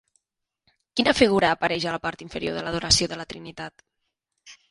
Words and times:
Quina 0.99 1.13
figura 1.17 1.51
apareix 1.57 1.85
a 1.85 1.93
la 1.95 2.01
part 2.07 2.25
inferior 2.27 2.57
de 2.59 2.63
l'Adoració 2.67 3.09
de 3.13 3.19
la 3.21 3.27
Trinitat? 3.35 3.87